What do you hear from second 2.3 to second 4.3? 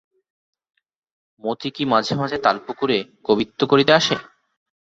তালপুকুরে কবিত্ব করিতে আসে?